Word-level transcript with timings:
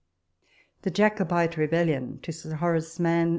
THE 0.81 0.89
JACOBITE 0.89 1.57
RE 1.57 1.67
BELLI 1.67 1.95
OX. 1.95 2.05
To 2.23 2.31
Sir 2.31 2.55
Horac 2.55 2.99
e 2.99 3.03
Mann. 3.03 3.29